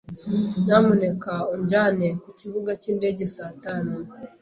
Nyamuneka 0.63 1.33
unjyane 1.53 2.07
ku 2.21 2.29
kibuga 2.39 2.71
cy'indege 2.81 3.23
saa 3.35 3.53
tanu. 3.63 3.93